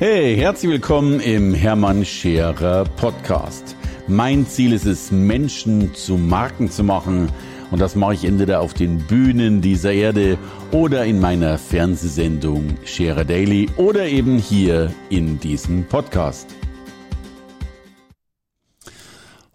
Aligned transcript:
Hey, 0.00 0.34
herzlich 0.34 0.72
willkommen 0.72 1.20
im 1.20 1.52
Hermann 1.52 2.06
Scherer 2.06 2.84
Podcast. 2.84 3.76
Mein 4.08 4.46
Ziel 4.46 4.72
ist 4.72 4.86
es, 4.86 5.10
Menschen 5.10 5.94
zu 5.94 6.16
Marken 6.16 6.70
zu 6.70 6.82
machen. 6.84 7.30
Und 7.70 7.80
das 7.80 7.96
mache 7.96 8.14
ich 8.14 8.24
entweder 8.24 8.62
auf 8.62 8.72
den 8.72 9.06
Bühnen 9.06 9.60
dieser 9.60 9.92
Erde 9.92 10.38
oder 10.72 11.04
in 11.04 11.20
meiner 11.20 11.58
Fernsehsendung 11.58 12.78
Scherer 12.86 13.26
Daily 13.26 13.68
oder 13.76 14.08
eben 14.08 14.38
hier 14.38 14.90
in 15.10 15.38
diesem 15.38 15.84
Podcast. 15.84 16.48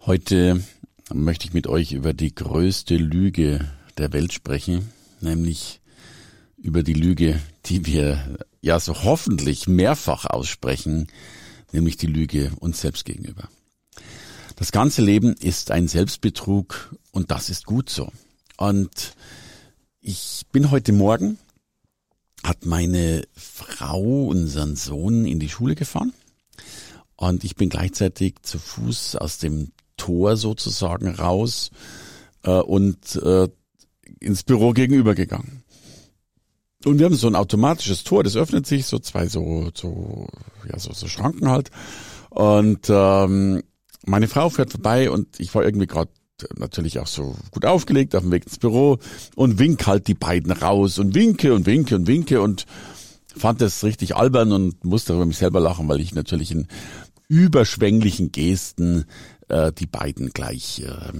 Heute 0.02 0.62
möchte 1.12 1.48
ich 1.48 1.54
mit 1.54 1.66
euch 1.66 1.90
über 1.90 2.12
die 2.14 2.32
größte 2.32 2.96
Lüge 2.96 3.68
der 3.98 4.12
Welt 4.12 4.32
sprechen, 4.32 4.92
nämlich 5.20 5.80
über 6.56 6.84
die 6.84 6.94
Lüge, 6.94 7.40
die 7.66 7.86
wir 7.86 8.38
ja 8.60 8.80
so 8.80 9.02
hoffentlich 9.04 9.66
mehrfach 9.66 10.24
aussprechen, 10.26 11.08
nämlich 11.72 11.96
die 11.96 12.06
Lüge 12.06 12.52
uns 12.60 12.80
selbst 12.80 13.04
gegenüber. 13.04 13.48
Das 14.56 14.72
ganze 14.72 15.02
Leben 15.02 15.34
ist 15.34 15.70
ein 15.70 15.88
Selbstbetrug 15.88 16.96
und 17.12 17.30
das 17.30 17.50
ist 17.50 17.66
gut 17.66 17.90
so. 17.90 18.10
Und 18.56 19.14
ich 20.00 20.46
bin 20.52 20.70
heute 20.70 20.92
Morgen, 20.92 21.38
hat 22.42 22.64
meine 22.64 23.24
Frau 23.34 24.26
unseren 24.26 24.76
Sohn 24.76 25.26
in 25.26 25.40
die 25.40 25.48
Schule 25.48 25.74
gefahren 25.74 26.12
und 27.16 27.44
ich 27.44 27.56
bin 27.56 27.68
gleichzeitig 27.68 28.36
zu 28.42 28.58
Fuß 28.58 29.16
aus 29.16 29.38
dem 29.38 29.72
Tor 29.96 30.36
sozusagen 30.36 31.08
raus 31.08 31.70
äh, 32.44 32.50
und 32.50 33.16
äh, 33.16 33.48
ins 34.20 34.42
Büro 34.42 34.72
gegenüber 34.72 35.14
gegangen. 35.14 35.64
Und 36.84 36.98
wir 36.98 37.06
haben 37.06 37.14
so 37.14 37.26
ein 37.26 37.34
automatisches 37.34 38.04
Tor, 38.04 38.22
das 38.22 38.36
öffnet 38.36 38.66
sich, 38.66 38.86
so 38.86 38.98
zwei 38.98 39.28
so, 39.28 39.70
so, 39.74 40.28
ja, 40.70 40.78
so, 40.78 40.92
so 40.92 41.08
Schranken 41.08 41.48
halt. 41.48 41.70
Und 42.30 42.86
ähm, 42.90 43.62
meine 44.04 44.28
Frau 44.28 44.50
fährt 44.50 44.72
vorbei 44.72 45.10
und 45.10 45.40
ich 45.40 45.54
war 45.54 45.64
irgendwie 45.64 45.86
gerade 45.86 46.10
natürlich 46.56 46.98
auch 46.98 47.06
so 47.06 47.34
gut 47.50 47.64
aufgelegt 47.64 48.14
auf 48.14 48.22
dem 48.22 48.30
Weg 48.30 48.44
ins 48.44 48.58
Büro 48.58 48.98
und 49.36 49.58
wink 49.58 49.86
halt 49.86 50.06
die 50.06 50.14
beiden 50.14 50.52
raus 50.52 50.98
und 50.98 51.14
winke 51.14 51.54
und 51.54 51.66
winke 51.66 51.96
und 51.96 52.06
winke 52.06 52.40
und 52.42 52.66
fand 53.34 53.60
das 53.60 53.84
richtig 53.84 54.16
albern 54.16 54.52
und 54.52 54.84
musste 54.84 55.14
über 55.14 55.26
mich 55.26 55.38
selber 55.38 55.60
lachen, 55.60 55.88
weil 55.88 56.00
ich 56.00 56.14
natürlich 56.14 56.50
in 56.50 56.68
überschwänglichen 57.28 58.32
Gesten 58.32 59.06
äh, 59.48 59.72
die 59.72 59.86
beiden 59.86 60.30
gleich 60.30 60.82
äh, 60.82 61.12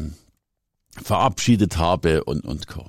verabschiedet 1.02 1.78
habe 1.78 2.24
und, 2.24 2.44
und 2.44 2.66
Co. 2.66 2.88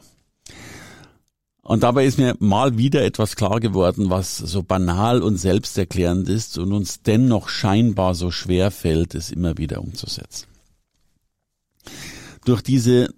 Und 1.67 1.83
dabei 1.83 2.05
ist 2.05 2.17
mir 2.17 2.33
mal 2.39 2.77
wieder 2.77 3.03
etwas 3.03 3.35
klar 3.35 3.59
geworden, 3.59 4.09
was 4.09 4.37
so 4.37 4.63
banal 4.63 5.21
und 5.21 5.35
selbsterklärend 5.35 6.29
ist 6.29 6.57
und 6.57 6.71
uns 6.71 7.01
dennoch 7.01 7.49
scheinbar 7.49 8.15
so 8.15 8.31
schwer 8.31 8.71
fällt, 8.71 9.15
es 9.15 9.31
immer 9.31 9.57
wieder 9.57 9.81
umzusetzen. 9.81 10.47
Durch 12.45 12.61
diese, 12.61 13.09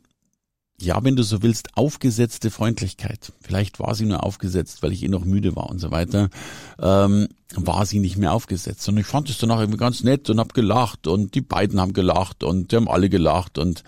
ja, 0.81 1.03
wenn 1.03 1.15
du 1.15 1.21
so 1.21 1.43
willst, 1.43 1.77
aufgesetzte 1.77 2.49
Freundlichkeit, 2.49 3.33
vielleicht 3.39 3.79
war 3.79 3.93
sie 3.93 4.07
nur 4.07 4.23
aufgesetzt, 4.23 4.81
weil 4.81 4.93
ich 4.93 5.03
eh 5.03 5.09
noch 5.09 5.25
müde 5.25 5.55
war 5.55 5.69
und 5.69 5.77
so 5.77 5.91
weiter, 5.91 6.31
ähm, 6.79 7.27
war 7.53 7.85
sie 7.85 7.99
nicht 7.99 8.17
mehr 8.17 8.33
aufgesetzt. 8.33 8.89
Und 8.89 8.97
ich 8.97 9.05
fand 9.05 9.29
es 9.29 9.37
danach 9.37 9.59
irgendwie 9.59 9.77
ganz 9.77 10.03
nett 10.03 10.27
und 10.27 10.39
hab 10.39 10.55
gelacht 10.55 11.05
und 11.05 11.35
die 11.35 11.41
beiden 11.41 11.79
haben 11.79 11.93
gelacht 11.93 12.43
und 12.43 12.71
die 12.71 12.77
haben 12.77 12.89
alle 12.89 13.09
gelacht 13.09 13.59
und 13.59 13.83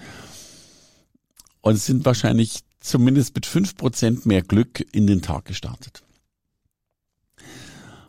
und 1.63 1.75
es 1.75 1.85
sind 1.85 2.05
wahrscheinlich 2.05 2.63
zumindest 2.81 3.33
mit 3.35 3.45
fünf 3.45 3.77
Prozent 3.77 4.25
mehr 4.25 4.41
Glück 4.41 4.85
in 4.91 5.07
den 5.07 5.21
Tag 5.21 5.45
gestartet. 5.45 6.03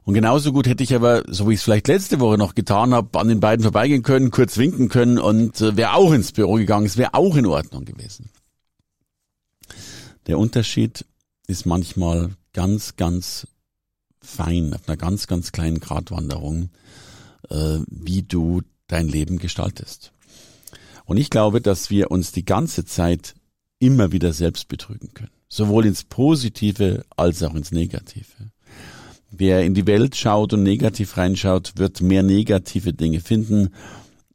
Und 0.05 0.15
genauso 0.15 0.53
gut 0.53 0.67
hätte 0.67 0.83
ich 0.83 0.95
aber, 0.95 1.23
so 1.29 1.49
wie 1.49 1.55
ich 1.55 1.61
es 1.61 1.65
vielleicht 1.65 1.87
letzte 1.87 2.19
Woche 2.19 2.37
noch 2.37 2.57
getan 2.57 2.93
habe, 2.93 3.21
an 3.21 3.29
den 3.29 3.39
beiden 3.39 3.63
vorbeigehen 3.63 4.03
können, 4.03 4.33
kurz 4.33 4.59
winken 4.59 4.89
können 4.89 5.19
und 5.19 5.61
äh, 5.61 5.77
wäre 5.77 5.95
auch 5.95 6.13
ins 6.13 6.33
Büro 6.33 6.55
gegangen. 6.55 6.87
Es 6.87 6.97
wäre 6.97 7.15
auch 7.15 7.37
in 7.37 7.47
Ordnung 7.47 7.85
gewesen. 7.85 8.31
Der 10.27 10.39
Unterschied 10.39 11.05
ist 11.47 11.67
manchmal 11.67 12.31
ganz, 12.53 12.97
ganz 12.97 13.47
fein, 14.21 14.75
auf 14.75 14.89
einer 14.89 14.97
ganz, 14.97 15.29
ganz 15.29 15.53
kleinen 15.53 15.79
Gratwanderung, 15.79 16.71
äh, 17.49 17.79
wie 17.87 18.23
du 18.23 18.63
dein 18.89 19.09
Leben 19.09 19.39
gestaltest. 19.39 20.13
Und 21.05 21.17
ich 21.17 21.31
glaube, 21.31 21.61
dass 21.61 21.91
wir 21.91 22.11
uns 22.11 22.33
die 22.33 22.45
ganze 22.45 22.85
Zeit 22.85 23.35
immer 23.83 24.13
wieder 24.13 24.33
selbst 24.33 24.69
betrügen 24.69 25.13
können. 25.13 25.33
Sowohl 25.49 25.87
ins 25.87 26.05
Positive 26.05 27.05
als 27.17 27.43
auch 27.43 27.55
ins 27.55 27.73
Negative. 27.73 28.53
Wer 29.31 29.65
in 29.65 29.75
die 29.75 29.87
Welt 29.87 30.15
schaut 30.15 30.53
und 30.53 30.63
negativ 30.63 31.17
reinschaut, 31.17 31.73
wird 31.77 32.01
mehr 32.01 32.23
negative 32.23 32.93
Dinge 32.93 33.21
finden. 33.21 33.71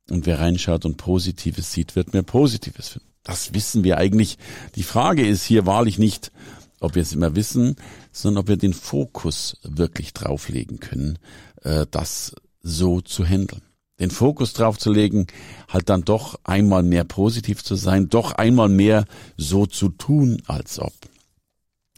Und 0.10 0.26
wer 0.26 0.40
reinschaut 0.40 0.86
und 0.86 0.98
Positives 0.98 1.72
sieht, 1.72 1.96
wird 1.96 2.14
mehr 2.14 2.24
Positives 2.24 2.90
finden. 2.90 3.08
Das 3.24 3.54
wissen 3.54 3.84
wir 3.84 3.98
eigentlich. 3.98 4.38
Die 4.76 4.84
Frage 4.84 5.26
ist 5.26 5.44
hier 5.44 5.66
wahrlich 5.66 5.98
nicht, 5.98 6.32
ob 6.80 6.96
wir 6.96 7.02
es 7.02 7.14
immer 7.14 7.36
wissen, 7.36 7.78
sondern 8.12 8.42
ob 8.42 8.48
wir 8.50 8.58
den 8.58 8.74
Fokus 8.74 9.58
wirklich 9.64 10.14
drauflegen 10.14 10.80
können, 10.80 11.20
äh, 11.64 11.86
das 11.90 12.36
so 12.62 13.02
zu 13.02 13.26
handeln 13.26 13.62
den 14.00 14.12
Fokus 14.12 14.54
drauf 14.54 14.78
zu 14.78 14.92
legen, 14.92 15.28
halt 15.68 15.90
dann 15.90 16.04
doch 16.04 16.40
einmal 16.44 16.84
mehr 16.84 17.04
positiv 17.04 17.64
zu 17.64 17.76
sein, 17.76 18.10
doch 18.10 18.32
einmal 18.34 18.70
mehr 18.70 19.06
so 19.38 19.66
zu 19.66 19.90
tun, 19.90 20.42
als 20.46 20.80
ob. 20.80 20.94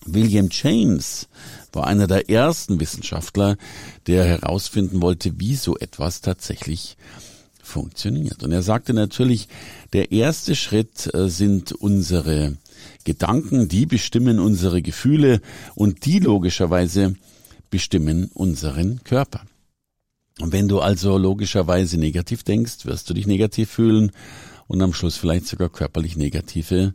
William 0.05 0.49
James 0.51 1.27
war 1.73 1.88
einer 1.88 2.07
der 2.07 2.29
ersten 2.29 2.79
Wissenschaftler, 2.79 3.57
der 4.07 4.23
herausfinden 4.25 5.01
wollte, 5.01 5.39
wie 5.39 5.55
so 5.55 5.77
etwas 5.77 6.21
tatsächlich 6.21 6.97
funktioniert. 7.61 8.43
Und 8.43 8.51
er 8.51 8.63
sagte 8.63 8.93
natürlich, 8.93 9.47
der 9.93 10.11
erste 10.11 10.55
Schritt 10.55 11.13
äh, 11.13 11.29
sind 11.29 11.71
unsere 11.73 12.57
Gedanken, 13.03 13.67
die 13.67 13.85
bestimmen 13.85 14.39
unsere 14.39 14.81
Gefühle 14.81 15.41
und 15.75 16.05
die 16.05 16.19
logischerweise 16.19 17.15
bestimmen 17.69 18.31
unseren 18.33 19.03
Körper. 19.03 19.41
Und 20.39 20.53
wenn 20.53 20.67
du 20.67 20.79
also 20.79 21.17
logischerweise 21.17 21.97
negativ 21.97 22.44
denkst, 22.44 22.85
wirst 22.85 23.09
du 23.09 23.13
dich 23.13 23.27
negativ 23.27 23.69
fühlen 23.69 24.11
und 24.67 24.81
am 24.81 24.94
Schluss 24.94 25.17
vielleicht 25.17 25.47
sogar 25.47 25.69
körperlich 25.69 26.16
negative 26.16 26.94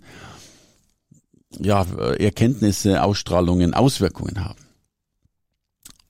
ja, 1.61 1.83
Erkenntnisse, 2.19 3.03
Ausstrahlungen, 3.03 3.75
Auswirkungen 3.75 4.45
haben. 4.45 4.61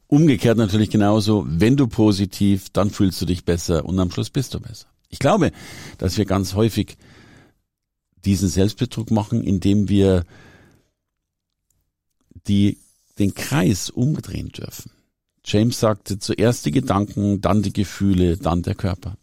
Umgekehrt 0.07 0.59
natürlich 0.59 0.91
genauso, 0.91 1.45
wenn 1.47 1.77
du 1.77 1.89
positiv, 1.89 2.71
dann 2.71 2.91
fühlst 2.91 3.21
du 3.21 3.27
dich 3.27 3.45
besser 3.45 3.85
und 3.85 3.99
am 3.99 4.11
Schluss 4.11 4.31
bist 4.31 4.55
du 4.55 4.61
besser. 4.61 4.87
Ich 5.09 5.19
glaube, 5.19 5.51
dass 5.99 6.17
wir 6.17 6.25
ganz 6.25 6.55
häufig 6.55 6.97
diesen 8.25 8.49
Selbstbetrug 8.49 9.11
machen, 9.11 9.43
indem 9.43 9.89
wir 9.89 10.25
die, 12.47 12.79
den 13.19 13.35
Kreis 13.35 13.91
umdrehen 13.91 14.51
dürfen. 14.51 14.91
James 15.45 15.79
sagte 15.79 16.19
zuerst 16.19 16.65
die 16.65 16.71
Gedanken, 16.71 17.41
dann 17.41 17.63
die 17.63 17.73
Gefühle, 17.73 18.37
dann 18.37 18.63
der 18.63 18.75
Körper. 18.75 19.17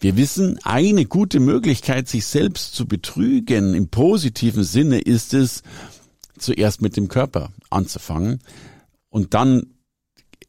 Wir 0.00 0.16
wissen, 0.16 0.58
eine 0.62 1.06
gute 1.06 1.40
Möglichkeit, 1.40 2.08
sich 2.08 2.26
selbst 2.26 2.74
zu 2.74 2.86
betrügen 2.86 3.74
im 3.74 3.88
positiven 3.88 4.64
Sinne 4.64 4.98
ist 4.98 5.34
es, 5.34 5.62
zuerst 6.38 6.82
mit 6.82 6.96
dem 6.96 7.08
Körper 7.08 7.50
anzufangen 7.70 8.40
und 9.08 9.32
dann 9.34 9.66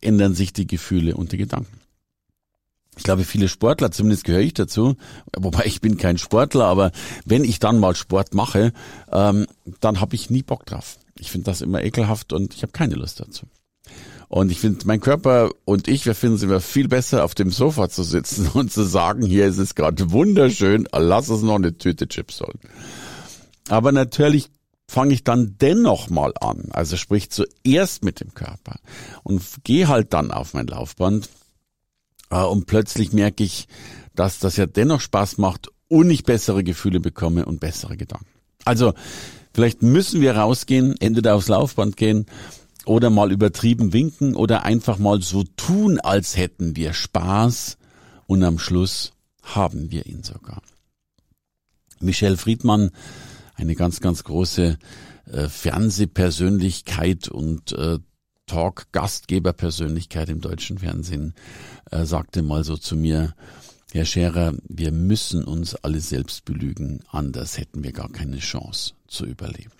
ändern 0.01 0.35
sich 0.35 0.51
die 0.53 0.67
Gefühle 0.67 1.15
und 1.15 1.31
die 1.31 1.37
Gedanken. 1.37 1.79
Ich 2.97 3.03
glaube, 3.03 3.23
viele 3.23 3.47
Sportler, 3.47 3.91
zumindest 3.91 4.23
gehöre 4.23 4.41
ich 4.41 4.53
dazu, 4.53 4.95
wobei 5.37 5.65
ich 5.65 5.81
bin 5.81 5.97
kein 5.97 6.17
Sportler, 6.17 6.65
aber 6.65 6.91
wenn 7.25 7.43
ich 7.43 7.59
dann 7.59 7.79
mal 7.79 7.95
Sport 7.95 8.33
mache, 8.33 8.73
ähm, 9.11 9.45
dann 9.79 10.01
habe 10.01 10.15
ich 10.15 10.29
nie 10.29 10.43
Bock 10.43 10.65
drauf. 10.65 10.97
Ich 11.19 11.31
finde 11.31 11.45
das 11.45 11.61
immer 11.61 11.83
ekelhaft 11.83 12.33
und 12.33 12.53
ich 12.55 12.63
habe 12.63 12.71
keine 12.71 12.95
Lust 12.95 13.19
dazu. 13.19 13.45
Und 14.29 14.51
ich 14.51 14.59
finde, 14.59 14.85
mein 14.85 14.99
Körper 14.99 15.51
und 15.63 15.87
ich, 15.87 16.05
wir 16.05 16.13
finden 16.13 16.35
es 16.35 16.43
immer 16.43 16.59
viel 16.59 16.89
besser, 16.89 17.23
auf 17.23 17.33
dem 17.33 17.49
Sofa 17.49 17.89
zu 17.89 18.03
sitzen 18.03 18.47
und 18.53 18.71
zu 18.71 18.83
sagen, 18.83 19.25
hier 19.25 19.47
ist 19.47 19.57
es 19.57 19.75
gerade 19.75 20.11
wunderschön, 20.11 20.87
lass 20.91 21.29
es 21.29 21.41
noch 21.41 21.55
eine 21.55 21.77
Tüte 21.77 22.07
Chips 22.07 22.41
holen. 22.41 22.59
Aber 23.69 23.91
natürlich 23.91 24.49
fange 24.89 25.13
ich 25.13 25.23
dann 25.23 25.55
dennoch 25.59 26.09
mal 26.09 26.33
an. 26.39 26.69
Also 26.71 26.97
sprich 26.97 27.29
zuerst 27.29 28.03
mit 28.03 28.19
dem 28.19 28.33
Körper 28.33 28.79
und 29.23 29.41
gehe 29.63 29.87
halt 29.87 30.13
dann 30.13 30.31
auf 30.31 30.53
mein 30.53 30.67
Laufband 30.67 31.29
äh, 32.29 32.41
und 32.41 32.65
plötzlich 32.65 33.13
merke 33.13 33.43
ich, 33.43 33.67
dass 34.15 34.39
das 34.39 34.57
ja 34.57 34.65
dennoch 34.65 35.01
Spaß 35.01 35.37
macht 35.37 35.69
und 35.89 36.09
ich 36.09 36.23
bessere 36.23 36.63
Gefühle 36.63 36.99
bekomme 36.99 37.45
und 37.45 37.59
bessere 37.59 37.97
Gedanken. 37.97 38.27
Also 38.65 38.93
vielleicht 39.53 39.81
müssen 39.81 40.21
wir 40.21 40.35
rausgehen, 40.35 40.95
entweder 40.99 41.35
aufs 41.35 41.47
Laufband 41.47 41.95
gehen 41.95 42.25
oder 42.87 43.09
mal 43.09 43.31
übertrieben 43.31 43.93
winken 43.93 44.35
oder 44.35 44.63
einfach 44.63 44.97
mal 44.97 45.21
so 45.21 45.43
tun, 45.43 45.99
als 45.99 46.37
hätten 46.37 46.75
wir 46.75 46.93
Spaß 46.93 47.77
und 48.25 48.43
am 48.43 48.59
Schluss 48.59 49.13
haben 49.43 49.91
wir 49.91 50.05
ihn 50.05 50.23
sogar. 50.23 50.61
Michelle 51.99 52.37
Friedmann, 52.37 52.91
eine 53.55 53.75
ganz, 53.75 53.99
ganz 53.99 54.23
große 54.23 54.77
äh, 55.31 55.47
Fernsehpersönlichkeit 55.49 57.27
und 57.27 57.71
äh, 57.73 57.99
Talk-Gastgeberpersönlichkeit 58.45 60.29
im 60.29 60.41
deutschen 60.41 60.77
Fernsehen, 60.77 61.33
äh, 61.91 62.05
sagte 62.05 62.41
mal 62.41 62.63
so 62.63 62.77
zu 62.77 62.95
mir, 62.95 63.33
Herr 63.91 64.05
Scherer, 64.05 64.53
wir 64.67 64.91
müssen 64.91 65.43
uns 65.43 65.75
alle 65.75 66.01
selbst 66.01 66.45
belügen, 66.45 67.01
anders 67.09 67.57
hätten 67.57 67.83
wir 67.83 67.93
gar 67.93 68.09
keine 68.09 68.37
Chance 68.37 68.93
zu 69.07 69.25
überleben. 69.25 69.71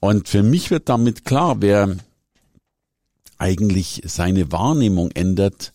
Und 0.00 0.28
für 0.28 0.42
mich 0.42 0.70
wird 0.70 0.88
damit 0.88 1.24
klar, 1.24 1.60
wer 1.60 1.96
eigentlich 3.38 4.02
seine 4.04 4.50
Wahrnehmung 4.50 5.10
ändert, 5.12 5.72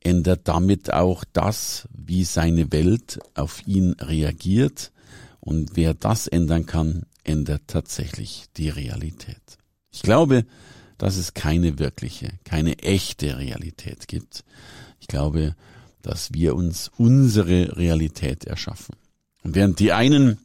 ändert 0.00 0.48
damit 0.48 0.92
auch 0.92 1.24
das, 1.32 1.88
wie 1.92 2.24
seine 2.24 2.72
Welt 2.72 3.18
auf 3.34 3.66
ihn 3.66 3.92
reagiert. 4.00 4.92
Und 5.40 5.72
wer 5.74 5.94
das 5.94 6.26
ändern 6.26 6.66
kann, 6.66 7.04
ändert 7.22 7.62
tatsächlich 7.66 8.46
die 8.56 8.70
Realität. 8.70 9.58
Ich 9.90 10.02
glaube, 10.02 10.44
dass 10.98 11.16
es 11.16 11.34
keine 11.34 11.78
wirkliche, 11.78 12.32
keine 12.44 12.78
echte 12.78 13.38
Realität 13.38 14.08
gibt. 14.08 14.44
Ich 15.00 15.06
glaube, 15.06 15.54
dass 16.02 16.32
wir 16.32 16.54
uns 16.54 16.90
unsere 16.96 17.76
Realität 17.76 18.44
erschaffen. 18.44 18.96
Und 19.42 19.54
während 19.54 19.80
die 19.80 19.92
einen 19.92 20.38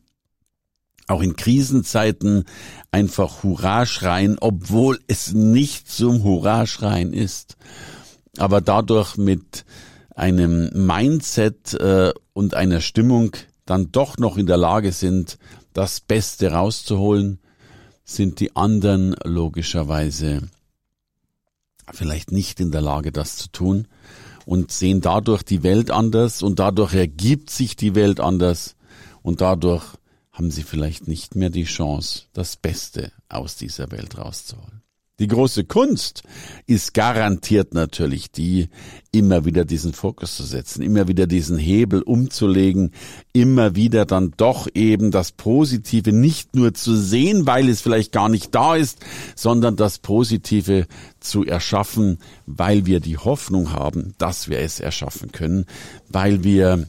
auch 1.12 1.22
in 1.22 1.36
Krisenzeiten 1.36 2.46
einfach 2.92 3.44
Hurra 3.44 3.86
schreien, 3.86 4.38
obwohl 4.40 5.00
es 5.08 5.34
nicht 5.34 5.90
zum 5.90 6.24
Hurra 6.24 6.66
schreien 6.66 7.13
ist, 7.13 7.58
aber 8.38 8.62
dadurch 8.62 9.18
mit 9.18 9.66
einem 10.16 10.69
Mindset 10.74 11.74
äh, 11.75 12.13
und 12.34 12.54
einer 12.54 12.81
Stimmung 12.81 13.36
dann 13.66 13.92
doch 13.92 14.18
noch 14.18 14.38
in 14.38 14.48
der 14.48 14.58
Lage 14.58 14.92
sind, 14.92 15.38
das 15.74 16.02
Beste 16.02 16.52
rauszuholen, 16.52 17.40
sind 18.04 18.40
die 18.40 18.56
anderen 18.56 19.16
logischerweise 19.24 20.50
vielleicht 21.92 22.31
nicht 22.31 22.60
in 22.60 22.72
der 22.72 22.81
Lage, 22.81 23.12
das 23.12 23.38
zu 23.38 23.52
tun 23.52 23.88
und 24.46 24.72
sehen 24.72 25.02
dadurch 25.02 25.44
die 25.44 25.63
Welt 25.63 25.92
anders 25.92 26.44
und 26.44 26.60
dadurch 26.60 26.94
ergibt 26.94 27.50
sich 27.50 27.75
die 27.75 27.96
Welt 27.96 28.19
anders 28.19 28.75
und 29.22 29.42
dadurch 29.42 29.84
haben 30.31 30.51
sie 30.51 30.63
vielleicht 30.63 31.07
nicht 31.07 31.36
mehr 31.36 31.50
die 31.50 31.66
Chance, 31.66 32.24
das 32.33 32.56
Beste 32.56 33.12
aus 33.30 33.56
dieser 33.56 33.92
Welt 33.92 34.18
rauszuholen. 34.18 34.81
Die 35.22 35.28
große 35.28 35.66
Kunst 35.66 36.24
ist 36.66 36.95
garantiert 36.95 37.75
natürlich 37.75 38.31
die, 38.31 38.69
immer 39.12 39.45
wieder 39.45 39.66
diesen 39.66 39.94
Fokus 39.94 40.36
zu 40.36 40.42
setzen, 40.42 40.81
immer 40.81 41.07
wieder 41.07 41.28
diesen 41.28 41.60
Hebel 41.60 42.01
umzulegen, 42.01 42.89
immer 43.31 43.75
wieder 43.75 44.06
dann 44.07 44.33
doch 44.36 44.68
eben 44.74 45.12
das 45.12 45.31
Positive 45.31 46.12
nicht 46.12 46.56
nur 46.56 46.74
zu 46.74 46.95
sehen, 46.95 47.45
weil 47.45 47.69
es 47.69 47.81
vielleicht 47.81 48.12
gar 48.12 48.30
nicht 48.30 48.56
da 48.56 48.75
ist, 48.75 48.98
sondern 49.36 49.75
das 49.75 50.00
Positive 50.00 50.88
zu 51.19 51.45
erschaffen, 51.45 52.18
weil 52.48 52.88
wir 52.88 53.00
die 53.00 53.19
Hoffnung 53.19 53.74
haben, 53.74 54.16
dass 54.18 54.50
wir 54.50 54.57
es 54.57 54.80
erschaffen 54.80 55.31
können, 55.31 55.68
weil 56.10 56.44
wir 56.44 56.88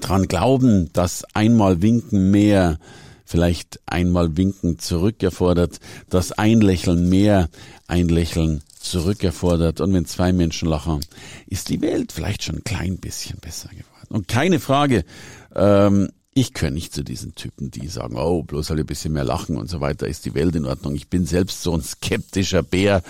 dran 0.00 0.26
glauben, 0.26 0.92
dass 0.92 1.24
einmal 1.34 1.82
winken 1.82 2.30
mehr 2.30 2.78
vielleicht 3.24 3.80
einmal 3.86 4.36
winken 4.36 4.78
zurückerfordert, 4.78 5.80
das 6.10 6.32
Einlächeln 6.32 7.08
mehr 7.08 7.48
ein 7.86 8.08
Lächeln 8.08 8.62
zurückerfordert. 8.78 9.80
Und 9.80 9.92
wenn 9.94 10.06
zwei 10.06 10.32
Menschen 10.32 10.68
lachen, 10.68 11.00
ist 11.46 11.68
die 11.70 11.80
Welt 11.80 12.12
vielleicht 12.12 12.42
schon 12.42 12.56
ein 12.56 12.64
klein 12.64 12.98
bisschen 12.98 13.38
besser 13.40 13.70
geworden. 13.70 14.08
Und 14.08 14.28
keine 14.28 14.60
Frage, 14.60 15.04
ähm, 15.54 16.10
ich 16.34 16.52
gehöre 16.52 16.72
nicht 16.72 16.92
zu 16.92 17.02
diesen 17.02 17.34
Typen, 17.34 17.70
die 17.70 17.88
sagen, 17.88 18.16
oh, 18.16 18.42
bloß 18.42 18.70
halt 18.70 18.80
ein 18.80 18.86
bisschen 18.86 19.12
mehr 19.12 19.24
lachen 19.24 19.56
und 19.56 19.70
so 19.70 19.80
weiter, 19.80 20.06
ist 20.06 20.24
die 20.26 20.34
Welt 20.34 20.54
in 20.56 20.66
Ordnung. 20.66 20.94
Ich 20.94 21.08
bin 21.08 21.26
selbst 21.26 21.62
so 21.62 21.74
ein 21.74 21.82
skeptischer 21.82 22.62
Bär. 22.62 23.02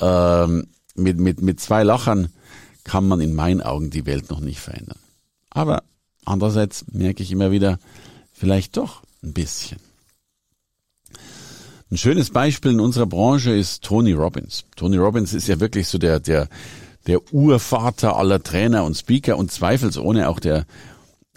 Ähm, 0.00 0.66
mit, 0.94 1.18
mit, 1.18 1.42
mit 1.42 1.60
zwei 1.60 1.82
Lachern 1.82 2.28
kann 2.84 3.06
man 3.06 3.20
in 3.20 3.34
meinen 3.34 3.60
Augen 3.60 3.90
die 3.90 4.06
Welt 4.06 4.30
noch 4.30 4.40
nicht 4.40 4.60
verändern. 4.60 4.98
Aber 5.50 5.82
andererseits 6.24 6.84
merke 6.92 7.22
ich 7.22 7.32
immer 7.32 7.50
wieder, 7.50 7.78
vielleicht 8.32 8.76
doch 8.76 9.02
ein 9.22 9.32
bisschen. 9.32 9.78
Ein 11.90 11.98
schönes 11.98 12.30
Beispiel 12.30 12.72
in 12.72 12.80
unserer 12.80 13.06
Branche 13.06 13.50
ist 13.50 13.82
Tony 13.82 14.12
Robbins. 14.12 14.64
Tony 14.76 14.96
Robbins 14.96 15.34
ist 15.34 15.48
ja 15.48 15.58
wirklich 15.58 15.88
so 15.88 15.98
der, 15.98 16.20
der, 16.20 16.48
der 17.06 17.32
Urvater 17.32 18.16
aller 18.16 18.42
Trainer 18.42 18.84
und 18.84 18.96
Speaker 18.96 19.36
und 19.36 19.50
zweifelsohne 19.50 20.28
auch 20.28 20.38
der 20.38 20.66